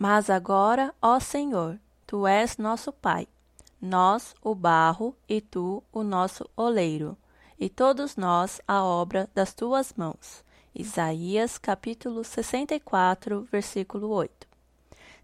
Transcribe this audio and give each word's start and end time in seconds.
Mas 0.00 0.30
agora, 0.30 0.94
ó 1.02 1.18
Senhor, 1.18 1.76
tu 2.06 2.24
és 2.24 2.56
nosso 2.56 2.92
Pai, 2.92 3.26
nós 3.82 4.32
o 4.40 4.54
barro 4.54 5.12
e 5.28 5.40
tu 5.40 5.82
o 5.92 6.04
nosso 6.04 6.48
oleiro, 6.56 7.18
e 7.58 7.68
todos 7.68 8.16
nós 8.16 8.60
a 8.68 8.84
obra 8.84 9.28
das 9.34 9.52
tuas 9.52 9.92
mãos. 9.96 10.44
Isaías 10.72 11.58
capítulo 11.58 12.22
64, 12.22 13.48
versículo 13.50 14.10
8. 14.10 14.46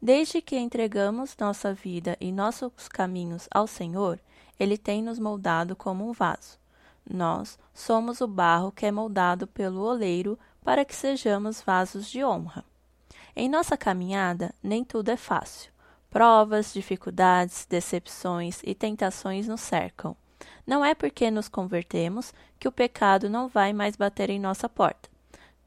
Desde 0.00 0.40
que 0.40 0.56
entregamos 0.56 1.36
nossa 1.36 1.74
vida 1.74 2.16
e 2.20 2.30
nossos 2.30 2.86
caminhos 2.86 3.48
ao 3.50 3.66
Senhor, 3.66 4.20
ele 4.56 4.78
tem 4.78 5.02
nos 5.02 5.18
moldado 5.18 5.74
como 5.74 6.08
um 6.08 6.12
vaso. 6.12 6.60
Nós 7.12 7.58
somos 7.74 8.20
o 8.20 8.28
barro 8.28 8.70
que 8.70 8.86
é 8.86 8.92
moldado 8.92 9.48
pelo 9.48 9.80
oleiro 9.80 10.38
para 10.62 10.84
que 10.84 10.94
sejamos 10.94 11.60
vasos 11.60 12.08
de 12.08 12.24
honra. 12.24 12.69
Em 13.34 13.48
nossa 13.48 13.76
caminhada, 13.76 14.54
nem 14.62 14.84
tudo 14.84 15.10
é 15.10 15.16
fácil. 15.16 15.70
Provas, 16.10 16.72
dificuldades, 16.72 17.66
decepções 17.68 18.60
e 18.64 18.74
tentações 18.74 19.46
nos 19.46 19.60
cercam. 19.60 20.16
Não 20.66 20.84
é 20.84 20.94
porque 20.94 21.30
nos 21.30 21.48
convertemos 21.48 22.32
que 22.58 22.66
o 22.66 22.72
pecado 22.72 23.30
não 23.30 23.48
vai 23.48 23.72
mais 23.72 23.96
bater 23.96 24.30
em 24.30 24.38
nossa 24.38 24.68
porta, 24.68 25.08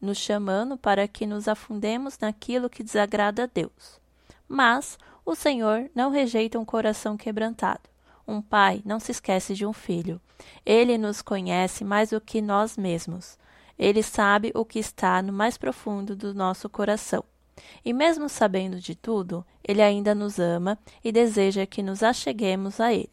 nos 0.00 0.18
chamando 0.18 0.76
para 0.76 1.06
que 1.06 1.26
nos 1.26 1.48
afundemos 1.48 2.18
naquilo 2.18 2.68
que 2.68 2.82
desagrada 2.82 3.44
a 3.44 3.46
Deus. 3.46 4.00
Mas 4.48 4.98
o 5.24 5.34
Senhor 5.34 5.90
não 5.94 6.10
rejeita 6.10 6.58
um 6.58 6.64
coração 6.64 7.16
quebrantado. 7.16 7.82
Um 8.26 8.40
pai 8.40 8.82
não 8.84 8.98
se 8.98 9.12
esquece 9.12 9.54
de 9.54 9.66
um 9.66 9.72
filho. 9.72 10.20
Ele 10.64 10.98
nos 10.98 11.22
conhece 11.22 11.84
mais 11.84 12.10
do 12.10 12.20
que 12.20 12.40
nós 12.40 12.76
mesmos. 12.76 13.38
Ele 13.78 14.02
sabe 14.02 14.50
o 14.54 14.64
que 14.64 14.78
está 14.78 15.20
no 15.22 15.32
mais 15.32 15.56
profundo 15.58 16.16
do 16.16 16.34
nosso 16.34 16.68
coração. 16.68 17.24
E 17.84 17.92
mesmo 17.92 18.28
sabendo 18.28 18.80
de 18.80 18.94
tudo, 18.94 19.44
ele 19.62 19.82
ainda 19.82 20.14
nos 20.14 20.38
ama 20.38 20.78
e 21.02 21.12
deseja 21.12 21.66
que 21.66 21.82
nos 21.82 22.02
acheguemos 22.02 22.80
a 22.80 22.92
ele. 22.92 23.10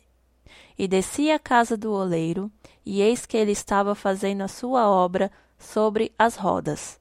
E 0.77 0.87
desci 0.87 1.31
à 1.31 1.39
casa 1.39 1.77
do 1.77 1.91
oleiro, 1.91 2.51
e 2.85 3.01
eis 3.01 3.25
que 3.25 3.37
ele 3.37 3.51
estava 3.51 3.93
fazendo 3.93 4.41
a 4.41 4.47
sua 4.47 4.89
obra 4.89 5.31
sobre 5.57 6.11
as 6.17 6.35
rodas. 6.35 6.99